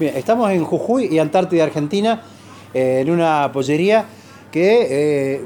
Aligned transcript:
Bien, 0.00 0.16
estamos 0.16 0.50
en 0.50 0.64
Jujuy 0.64 1.08
y 1.12 1.18
Antártida, 1.18 1.62
Argentina, 1.62 2.22
eh, 2.72 3.00
en 3.02 3.10
una 3.10 3.50
pollería 3.52 4.06
que 4.50 5.42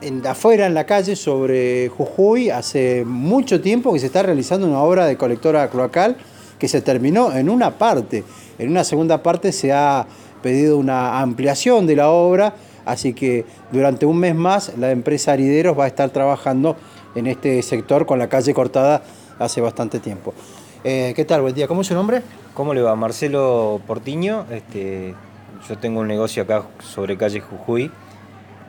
eh, 0.00 0.20
afuera 0.26 0.64
en 0.64 0.72
la 0.72 0.86
calle 0.86 1.16
sobre 1.16 1.90
Jujuy 1.90 2.48
hace 2.48 3.04
mucho 3.04 3.60
tiempo 3.60 3.92
que 3.92 3.98
se 3.98 4.06
está 4.06 4.22
realizando 4.22 4.66
una 4.66 4.80
obra 4.80 5.04
de 5.04 5.18
colectora 5.18 5.68
cloacal 5.68 6.16
que 6.58 6.66
se 6.66 6.80
terminó 6.80 7.36
en 7.36 7.50
una 7.50 7.72
parte. 7.72 8.24
En 8.58 8.70
una 8.70 8.84
segunda 8.84 9.22
parte 9.22 9.52
se 9.52 9.70
ha 9.74 10.06
pedido 10.42 10.78
una 10.78 11.20
ampliación 11.20 11.86
de 11.86 11.96
la 11.96 12.08
obra, 12.08 12.54
así 12.86 13.12
que 13.12 13.44
durante 13.70 14.06
un 14.06 14.16
mes 14.16 14.34
más 14.34 14.72
la 14.78 14.92
empresa 14.92 15.32
Arideros 15.32 15.78
va 15.78 15.84
a 15.84 15.88
estar 15.88 16.08
trabajando 16.08 16.78
en 17.14 17.26
este 17.26 17.60
sector 17.60 18.06
con 18.06 18.18
la 18.18 18.30
calle 18.30 18.54
cortada 18.54 19.02
hace 19.38 19.60
bastante 19.60 19.98
tiempo. 19.98 20.32
Eh, 20.84 21.12
¿Qué 21.14 21.26
tal? 21.26 21.42
Buen 21.42 21.54
día. 21.54 21.68
¿Cómo 21.68 21.82
es 21.82 21.86
su 21.86 21.94
nombre? 21.94 22.22
¿Cómo 22.54 22.72
le 22.72 22.82
va? 22.82 22.94
Marcelo 22.94 23.80
Portiño. 23.84 24.46
Este, 24.48 25.12
yo 25.68 25.76
tengo 25.76 25.98
un 25.98 26.06
negocio 26.06 26.44
acá 26.44 26.62
sobre 26.78 27.16
calle 27.16 27.40
Jujuy. 27.40 27.90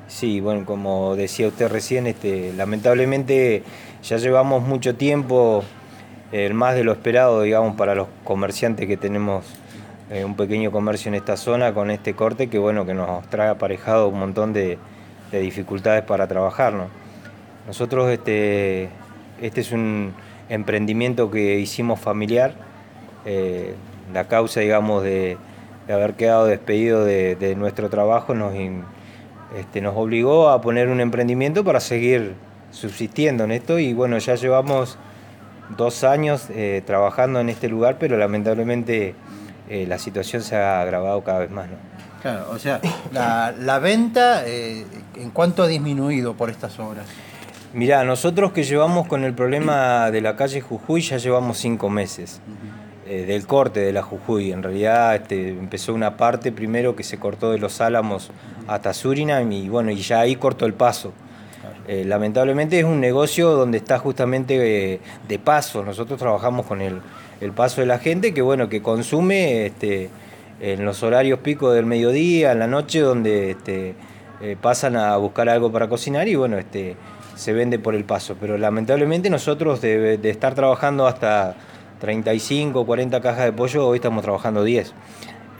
Sí, 0.07 0.39
bueno, 0.39 0.65
como 0.65 1.15
decía 1.15 1.47
usted 1.47 1.69
recién, 1.69 2.07
este, 2.07 2.51
lamentablemente 2.53 3.61
ya 4.03 4.17
llevamos 4.17 4.63
mucho 4.63 4.95
tiempo, 4.95 5.63
eh, 6.31 6.51
más 6.51 6.73
de 6.73 6.83
lo 6.83 6.93
esperado, 6.93 7.43
digamos, 7.43 7.75
para 7.75 7.93
los 7.93 8.07
comerciantes 8.23 8.87
que 8.87 8.97
tenemos 8.97 9.45
eh, 10.09 10.25
un 10.25 10.35
pequeño 10.35 10.71
comercio 10.71 11.09
en 11.09 11.15
esta 11.15 11.37
zona 11.37 11.75
con 11.75 11.91
este 11.91 12.15
corte 12.15 12.49
que, 12.49 12.57
bueno, 12.57 12.87
que 12.87 12.95
nos 12.95 13.27
trae 13.29 13.49
aparejado 13.49 14.07
un 14.07 14.17
montón 14.17 14.51
de, 14.51 14.79
dificultades 15.31 16.01
para 16.05 16.27
trabajar. 16.27 16.73
Nosotros, 17.67 18.09
este, 18.09 18.89
este 19.41 19.61
es 19.61 19.71
un 19.73 20.13
emprendimiento 20.49 21.29
que 21.29 21.59
hicimos 21.59 21.99
familiar 21.99 22.55
eh, 23.25 23.75
la 24.13 24.27
causa, 24.27 24.59
digamos, 24.59 25.03
de, 25.03 25.37
haber 25.89 26.13
quedado 26.13 26.45
despedido 26.45 27.05
de, 27.05 27.55
nuestro 27.57 27.89
trabajo 27.89 28.33
nos, 28.33 28.53
este, 29.55 29.81
nos 29.81 29.95
obligó 29.95 30.49
a 30.49 30.61
poner 30.61 30.89
un 30.89 30.99
emprendimiento 30.99 31.63
para 31.63 31.79
seguir 31.79 32.33
subsistiendo 32.71 33.43
en 33.43 33.51
esto 33.51 33.77
y 33.77 33.93
bueno, 33.93 34.17
ya 34.17 34.35
llevamos 34.35 34.97
dos 35.77 36.03
años 36.03 36.47
eh, 36.49 36.81
trabajando 36.85 37.39
en 37.39 37.49
este 37.49 37.69
lugar, 37.69 37.97
pero 37.99 38.17
lamentablemente 38.17 39.15
eh, 39.69 39.85
la 39.87 39.99
situación 39.99 40.41
se 40.41 40.55
ha 40.55 40.81
agravado 40.81 41.23
cada 41.23 41.39
vez 41.39 41.51
más. 41.51 41.67
Claro, 42.21 42.47
o 42.51 42.57
sea, 42.57 42.81
la, 43.11 43.79
venta, 43.79 44.43
¿en 44.47 45.29
cuánto 45.31 45.61
ha 45.61 45.67
disminuido 45.67 46.33
por 46.33 46.49
estas 46.49 46.79
obras? 46.79 47.05
Mirá, 47.75 48.05
nosotros 48.05 48.53
que 48.53 48.63
llevamos 48.63 49.05
con 49.05 49.25
el 49.25 49.33
problema 49.33 50.09
de 50.09 50.21
la 50.21 50.37
calle 50.37 50.61
Jujuy 50.61 51.01
ya 51.01 51.17
llevamos 51.17 51.57
cinco 51.57 51.89
meses. 51.89 52.39
Eh, 53.07 53.25
del 53.27 53.45
corte 53.45 53.81
de 53.81 53.93
la 53.93 54.01
Jujuy. 54.01 54.51
En 54.51 54.63
realidad 54.63 55.13
este, 55.13 55.49
empezó 55.49 55.93
una 55.93 56.17
parte 56.17 56.51
primero 56.51 56.95
que 56.95 57.03
se 57.03 57.19
cortó 57.19 57.51
de 57.51 57.59
los 57.59 57.79
Álamos 57.79 58.31
hasta 58.65 58.95
Surinam 58.95 59.51
y 59.51 59.69
bueno, 59.69 59.91
y 59.91 59.97
ya 59.97 60.21
ahí 60.21 60.37
cortó 60.37 60.65
el 60.65 60.73
paso. 60.73 61.13
Eh, 61.87 62.03
lamentablemente 62.03 62.79
es 62.79 62.83
un 62.83 62.99
negocio 62.99 63.51
donde 63.51 63.77
está 63.77 63.99
justamente 63.99 64.93
eh, 64.95 64.99
de 65.27 65.37
paso. 65.37 65.83
Nosotros 65.83 66.17
trabajamos 66.17 66.65
con 66.65 66.81
el, 66.81 66.99
paso 67.55 67.81
de 67.81 67.85
la 67.85 67.99
gente 67.99 68.33
que 68.33 68.41
bueno, 68.41 68.69
que 68.69 68.81
consume 68.81 69.67
este, 69.67 70.09
en 70.59 70.83
los 70.83 71.03
horarios 71.03 71.37
picos 71.41 71.75
del 71.75 71.85
mediodía, 71.85 72.53
en 72.53 72.57
la 72.57 72.67
noche, 72.67 73.01
donde 73.01 73.51
este, 73.51 73.93
pasan 74.61 74.95
a 74.95 75.15
buscar 75.17 75.47
algo 75.47 75.71
para 75.71 75.87
cocinar 75.87 76.27
y 76.27 76.33
bueno, 76.33 76.57
este, 76.57 76.95
se 77.35 77.53
vende 77.53 77.77
por 77.77 77.93
el 77.93 78.03
paso. 78.03 78.35
Pero 78.41 78.57
lamentablemente 78.57 79.29
nosotros 79.29 79.79
de 79.79 80.19
estar 80.23 80.55
trabajando 80.55 81.05
hasta 81.05 81.55
35, 81.99 82.85
40 82.85 83.21
cajas 83.21 83.45
de 83.45 83.53
pollo, 83.53 83.87
hoy 83.87 83.97
estamos 83.97 84.23
trabajando 84.23 84.63
10. 84.63 84.93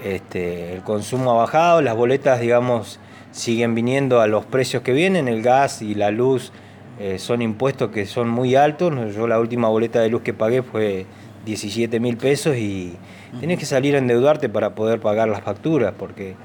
Este, 0.04 0.74
el 0.74 0.82
consumo 0.82 1.32
ha 1.32 1.36
bajado, 1.36 1.82
las 1.82 1.96
boletas, 1.96 2.40
digamos, 2.40 3.00
siguen 3.32 3.76
viniendo 3.76 4.22
a 4.22 4.28
los 4.28 4.46
precios 4.46 4.84
que 4.84 4.94
vienen, 4.94 5.28
el 5.28 5.42
gas 5.42 5.82
y 5.82 5.96
la 5.96 6.12
luz 6.12 6.52
eh, 7.00 7.20
son 7.20 7.42
impuestos 7.42 7.92
que 7.92 8.06
son 8.06 8.30
muy 8.30 8.56
altos. 8.56 8.94
Yo 9.16 9.28
la 9.28 9.40
última 9.40 9.68
boleta 9.70 10.00
de 10.02 10.10
luz 10.10 10.22
que 10.22 10.34
pagué 10.34 10.62
fue 10.62 11.06
17 11.46 12.00
mil 12.00 12.18
pesos 12.18 12.56
y 12.58 12.96
tienes 13.40 13.60
que 13.60 13.66
salir 13.66 13.96
a 13.96 13.98
endeudarte 13.98 14.50
para 14.50 14.76
poder 14.76 15.00
pagar 15.00 15.28
las 15.28 15.42
facturas, 15.42 15.94
porque 15.98 16.36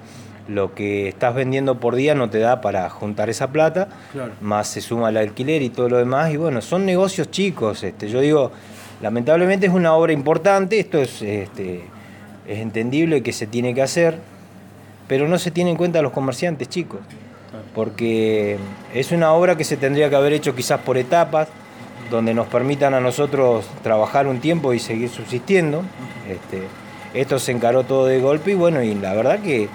lo 0.49 0.75
que 0.75 1.09
estás 1.09 1.35
vendiendo 1.35 1.79
por 1.79 1.95
día 1.95 2.15
no 2.15 2.29
te 2.31 2.39
da 2.39 2.61
para 2.61 2.89
juntar 2.91 3.31
esa 3.31 3.53
plata, 3.53 3.89
más 4.41 4.67
se 4.69 4.81
suma 4.81 5.11
el 5.11 5.17
alquiler 5.17 5.63
y 5.63 5.71
todo 5.71 5.89
lo 5.89 5.99
demás, 5.99 6.33
y 6.33 6.37
bueno, 6.37 6.61
son 6.61 6.85
negocios 6.85 7.31
chicos, 7.31 7.85
este, 7.85 8.09
yo 8.09 8.21
digo, 8.21 8.51
Lamentablemente 9.01 9.67
es 9.67 9.73
una 9.73 9.95
obra 9.95 10.13
importante, 10.13 10.79
esto 10.79 10.99
es, 10.99 11.23
este, 11.23 11.83
es 12.47 12.59
entendible 12.59 13.23
que 13.23 13.33
se 13.33 13.47
tiene 13.47 13.75
que 13.75 13.83
hacer, 13.83 14.19
pero 15.09 15.27
no 15.27 15.39
se 15.39 15.51
tiene 15.51 15.71
en 15.71 15.77
cuenta 15.77 16.01
a 16.01 16.03
los 16.03 16.13
comerciantes 16.13 16.69
chicos, 16.69 17.01
porque 17.75 18.59
es 18.95 19.11
una 19.11 19.33
obra 19.33 19.57
que 19.57 19.65
se 19.65 19.77
tendría 19.77 20.11
que 20.11 20.17
haber 20.17 20.35
hecho 20.35 20.55
quizás 20.55 20.81
por 20.81 20.99
etapas, 20.99 21.49
donde 22.11 22.35
nos 22.35 22.49
permitan 22.49 22.93
a 22.93 23.01
nosotros 23.01 23.65
trabajar 23.83 24.27
un 24.27 24.41
tiempo 24.41 24.75
y 24.75 24.81
seguir 24.81 25.09
subsistiendo. 25.09 25.83
Este, 26.29 26.63
esto 27.15 27.39
se 27.39 27.53
encaró 27.53 27.85
todo 27.85 28.07
de 28.07 28.21
golpe 28.21 28.51
y 28.51 28.55
bueno, 28.55 28.83
y 28.83 28.95
la 28.95 29.15
verdad 29.15 29.41
que 29.41 29.69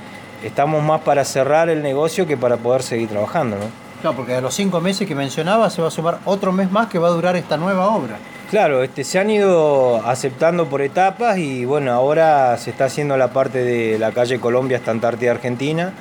estamos 0.43 0.83
más 0.83 1.01
para 1.01 1.25
cerrar 1.25 1.69
el 1.69 1.81
negocio 1.81 2.27
que 2.27 2.37
para 2.37 2.57
poder 2.57 2.83
seguir 2.83 3.09
trabajando. 3.09 3.57
¿no? 3.57 3.84
Claro, 4.05 4.17
porque 4.17 4.35
a 4.35 4.41
los 4.41 4.53
cinco 4.53 4.81
meses 4.81 5.07
que 5.07 5.15
mencionaba 5.15 5.67
se 5.71 5.81
va 5.81 5.87
a 5.87 5.91
sumar 5.91 6.19
otro 6.25 6.51
mes 6.51 6.69
más 6.69 6.89
que 6.89 6.99
va 6.99 7.07
a 7.07 7.09
durar 7.09 7.35
esta 7.35 7.57
nueva 7.57 7.87
obra. 7.87 8.19
Claro, 8.51 8.83
este, 8.83 9.03
se 9.03 9.17
han 9.17 9.31
ido 9.31 9.95
aceptando 10.05 10.67
por 10.67 10.83
etapas 10.83 11.39
y 11.39 11.65
bueno, 11.65 11.91
ahora 11.91 12.55
se 12.59 12.69
está 12.69 12.85
haciendo 12.85 13.17
la 13.17 13.29
parte 13.29 13.63
de 13.63 13.97
la 13.97 14.11
calle 14.11 14.39
Colombia 14.39 14.77
hasta 14.77 14.91
Antártida 14.91 15.31
Argentina, 15.31 15.91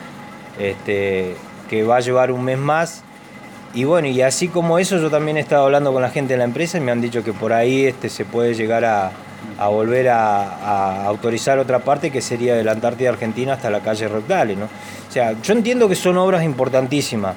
este, 0.58 1.34
que 1.70 1.82
va 1.82 1.96
a 1.96 2.00
llevar 2.00 2.30
un 2.30 2.44
mes 2.44 2.58
más. 2.58 3.04
Y 3.72 3.84
bueno, 3.84 4.06
y 4.06 4.20
así 4.20 4.48
como 4.48 4.78
eso, 4.78 4.98
yo 4.98 5.08
también 5.08 5.38
he 5.38 5.40
estado 5.40 5.64
hablando 5.64 5.90
con 5.90 6.02
la 6.02 6.10
gente 6.10 6.34
de 6.34 6.38
la 6.40 6.44
empresa 6.44 6.76
y 6.76 6.82
me 6.82 6.92
han 6.92 7.00
dicho 7.00 7.24
que 7.24 7.32
por 7.32 7.54
ahí 7.54 7.86
este, 7.86 8.10
se 8.10 8.26
puede 8.26 8.52
llegar 8.52 8.84
a, 8.84 9.12
volver 9.66 10.10
a, 10.10 11.06
autorizar 11.06 11.58
otra 11.58 11.78
parte 11.78 12.10
que 12.10 12.20
sería 12.20 12.54
de 12.54 12.64
la 12.64 12.72
Antártida 12.72 13.08
Argentina 13.08 13.54
hasta 13.54 13.70
la 13.70 13.80
calle 13.80 14.08
Rectales. 14.08 14.58
¿no? 14.58 14.66
O 14.66 15.10
sea, 15.10 15.40
yo 15.40 15.54
entiendo 15.54 15.88
que 15.88 15.94
son 15.94 16.18
obras 16.18 16.44
importantísimas 16.44 17.34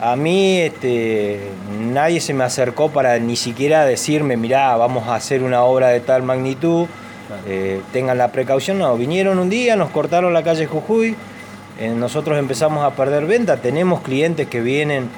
a 0.00 0.16
mí 0.16 0.58
este, 0.58 1.40
nadie 1.80 2.20
se 2.20 2.34
me 2.34 2.44
acercó 2.44 2.90
para 2.90 3.18
ni 3.18 3.36
siquiera 3.36 3.84
decirme, 3.84 4.36
mirá, 4.36 4.76
vamos 4.76 5.08
a 5.08 5.14
hacer 5.14 5.42
una 5.42 5.62
obra 5.62 5.88
de 5.88 6.00
tal 6.00 6.22
magnitud, 6.22 6.86
eh, 7.46 7.80
tengan 7.92 8.18
la 8.18 8.32
precaución. 8.32 8.78
No, 8.78 8.96
vinieron 8.96 9.38
un 9.38 9.50
día, 9.50 9.76
nos 9.76 9.90
cortaron 9.90 10.32
la 10.32 10.42
calle 10.42 10.66
Jujuy, 10.66 11.16
eh, 11.78 11.88
nosotros 11.90 12.38
empezamos 12.38 12.84
a 12.84 12.90
perder 12.90 13.26
venta, 13.26 13.56
tenemos 13.56 14.00
clientes 14.00 14.48
que 14.48 14.60
vienen 14.60 15.08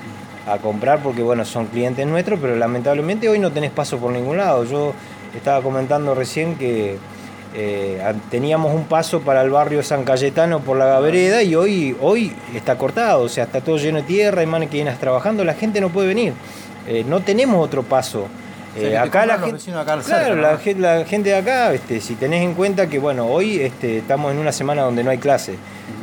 a 0.47 0.59
comprar 0.59 1.03
porque 1.03 1.22
bueno, 1.22 1.44
son 1.44 1.66
clientes 1.66 2.06
nuestros, 2.06 2.38
pero 2.41 2.54
lamentablemente 2.56 3.28
hoy 3.28 3.38
no 3.38 3.50
tenés 3.50 3.72
paso 3.72 3.98
por 3.98 4.12
ningún 4.12 4.37
lado. 4.37 4.64
Yo 4.64 4.93
estaba 5.34 5.62
comentando 5.62 6.14
recién 6.14 6.56
que 6.56 6.98
eh, 7.59 8.12
teníamos 8.31 8.75
un 8.75 8.84
paso 8.84 9.22
para 9.22 9.41
el 9.41 9.49
barrio 9.49 9.83
San 9.83 10.05
Cayetano 10.05 10.61
por 10.61 10.77
la 10.77 11.00
vereda 11.00 11.43
y 11.43 11.55
hoy, 11.55 11.97
hoy 12.03 12.31
está 12.55 12.77
cortado, 12.77 13.22
o 13.22 13.28
sea, 13.31 13.44
está 13.44 13.62
todo 13.62 13.78
lleno 13.78 13.97
de 13.97 14.05
tierra, 14.05 14.43
hay 14.43 14.47
máquinas 14.47 14.99
trabajando, 14.99 15.43
la 15.43 15.55
gente 15.55 15.81
no 15.81 15.89
puede 15.89 16.09
venir. 16.09 16.34
Eh, 16.87 17.03
no 17.09 17.21
tenemos 17.21 17.65
otro 17.65 17.83
paso. 17.83 18.28
Eh, 18.77 18.99
acá, 18.99 19.25
la 19.25 19.39
gente, 19.39 19.59
claro, 20.05 20.37
la, 20.37 20.59
gente 20.59 21.31
de 21.31 21.34
acá, 21.34 21.72
este, 21.72 22.03
si 22.03 22.15
tenés 22.15 22.43
en 22.43 22.53
cuenta 22.53 22.89
que 22.89 22.99
bueno, 22.99 23.27
hoy 23.27 23.59
este, 23.62 23.99
estamos 23.99 24.33
en 24.33 24.38
una 24.38 24.53
semana 24.53 24.83
donde 24.83 25.03
no 25.03 25.11
hay 25.11 25.17
clase, 25.17 25.55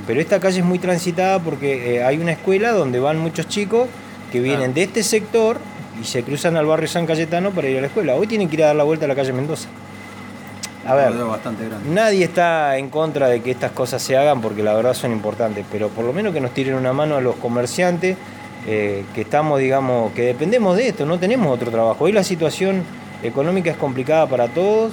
pero 0.08 0.20
esta 0.20 0.40
calle 0.40 0.58
es 0.58 0.66
muy 0.66 0.80
transitada 0.80 1.38
porque 1.38 2.03
hay 2.03 2.18
una 2.18 2.31
escuela 2.31 2.72
donde 2.72 3.00
van 3.00 3.20
muchos 3.20 3.47
chicos 3.47 3.88
que 4.31 4.40
vienen 4.40 4.74
de 4.74 4.81
este 4.81 5.03
sector 5.03 5.59
y 6.02 6.03
se 6.03 6.24
cruzan 6.24 6.58
al 6.58 6.66
barrio 6.66 6.88
San 6.88 7.06
Cayetano 7.06 7.52
para 7.52 7.70
ir 7.70 7.78
a 7.78 7.81
la 7.81 7.88
escuela. 7.88 8.16
Hoy 8.16 8.25
tienen 8.25 8.50
que 8.50 8.56
ir 8.56 8.64
a 8.64 8.68
dar 8.68 8.75
la 8.75 8.84
vuelta 8.84 9.06
a 9.06 9.08
la 9.08 9.14
calle 9.14 9.34
Mendoza. 9.34 9.70
A 10.85 10.95
ver, 10.95 11.13
nadie 11.89 12.25
está 12.25 12.77
en 12.77 12.89
contra 12.89 13.29
de 13.29 13.41
que 13.41 13.52
estas 13.52 13.72
cosas 13.72 14.02
se 14.02 14.17
hagan 14.17 14.41
porque 14.41 14.63
la 14.63 14.73
verdad 14.73 14.93
son 14.93 15.13
importantes, 15.13 15.66
pero 15.72 15.87
por 15.87 16.03
lo 16.03 16.11
menos 16.11 16.34
que 16.34 16.41
nos 16.41 16.52
tiren 16.52 16.75
una 16.75 16.91
mano 16.91 17.16
a 17.16 17.22
los 17.22 17.35
comerciantes 17.37 18.17
eh, 18.67 19.05
que 19.16 19.22
estamos, 19.22 19.59
digamos, 19.59 20.11
que 20.11 20.23
dependemos 20.23 20.75
de 20.75 20.90
esto, 20.90 21.05
no 21.05 21.17
tenemos 21.19 21.53
otro 21.53 21.72
trabajo. 21.72 22.03
Hoy 22.03 22.11
la 22.11 22.23
situación 22.23 22.84
económica 23.23 23.72
es 23.72 23.78
complicada 23.78 24.28
para 24.28 24.49
todos, 24.49 24.91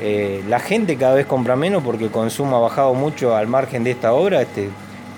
eh, 0.00 0.44
la 0.48 0.60
gente 0.60 0.96
cada 0.98 1.14
vez 1.14 1.24
compra 1.24 1.56
menos 1.56 1.82
porque 1.82 2.04
el 2.04 2.10
consumo 2.10 2.56
ha 2.56 2.60
bajado 2.60 2.92
mucho 2.92 3.34
al 3.34 3.46
margen 3.46 3.84
de 3.84 3.92
esta 3.92 4.12
obra, 4.12 4.42
este, 4.42 4.68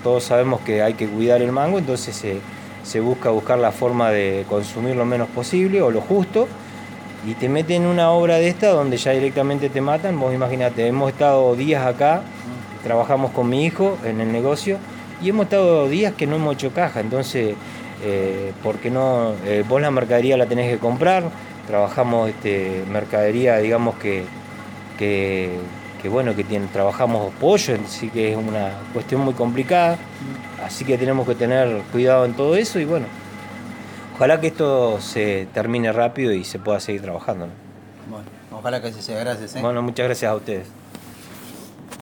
todos 0.01 0.23
sabemos 0.23 0.61
que 0.61 0.81
hay 0.81 0.93
que 0.93 1.07
cuidar 1.07 1.41
el 1.41 1.51
mango, 1.51 1.77
entonces 1.77 2.15
se, 2.15 2.39
se 2.83 3.01
busca 3.01 3.31
buscar 3.31 3.59
la 3.59 3.73
forma 3.73 4.11
de 4.11 4.45
consumir 4.47 4.95
lo 4.95 5.05
menos 5.05 5.27
posible 5.27 5.81
o 5.81 5.91
lo 5.91 5.99
justo 5.99 6.47
y 7.25 7.33
te 7.33 7.49
meten 7.49 7.83
en 7.83 7.87
una 7.87 8.11
obra 8.11 8.35
de 8.35 8.47
esta 8.47 8.69
donde 8.69 8.97
ya 8.97 9.11
directamente 9.11 9.69
te 9.69 9.81
matan, 9.81 10.19
vos 10.19 10.33
imagínate, 10.33 10.87
hemos 10.87 11.11
estado 11.11 11.55
días 11.55 11.85
acá, 11.85 12.21
trabajamos 12.83 13.31
con 13.31 13.49
mi 13.49 13.65
hijo 13.65 13.97
en 14.05 14.21
el 14.21 14.31
negocio 14.31 14.77
y 15.21 15.29
hemos 15.29 15.45
estado 15.45 15.89
días 15.89 16.13
que 16.13 16.27
no 16.27 16.35
hemos 16.35 16.53
hecho 16.53 16.71
caja, 16.71 16.99
entonces, 16.99 17.55
eh, 18.03 18.53
porque 18.61 18.91
no, 18.91 19.33
eh, 19.45 19.63
vos 19.67 19.81
la 19.81 19.89
mercadería 19.89 20.37
la 20.37 20.45
tenés 20.45 20.71
que 20.71 20.77
comprar, 20.77 21.23
trabajamos 21.67 22.29
este, 22.29 22.83
mercadería, 22.91 23.57
digamos 23.57 23.95
que, 23.95 24.25
que, 24.99 25.57
que 26.01 26.09
bueno, 26.09 26.35
que 26.35 26.43
tiene, 26.43 26.67
trabajamos 26.67 27.33
pollo, 27.39 27.75
así 27.83 28.09
que 28.09 28.33
es 28.33 28.37
una 28.37 28.71
cuestión 28.93 29.21
muy 29.21 29.33
complicada, 29.33 29.97
así 30.63 30.85
que 30.85 30.95
tenemos 30.97 31.27
que 31.27 31.33
tener 31.33 31.81
cuidado 31.91 32.25
en 32.25 32.33
todo 32.33 32.55
eso 32.55 32.79
y 32.79 32.85
bueno, 32.85 33.07
ojalá 34.15 34.39
que 34.39 34.47
esto 34.47 34.99
se 35.01 35.47
termine 35.53 35.91
rápido 35.91 36.31
y 36.31 36.43
se 36.43 36.57
pueda 36.57 36.79
seguir 36.79 37.01
trabajando. 37.01 37.47
Bueno, 38.09 38.25
ojalá 38.51 38.81
que 38.81 38.91
se 38.93 39.01
sea, 39.01 39.19
gracias. 39.19 39.55
¿eh? 39.55 39.61
Bueno, 39.61 39.81
muchas 39.81 40.05
gracias 40.05 40.31
a 40.31 40.35
ustedes. 40.35 40.67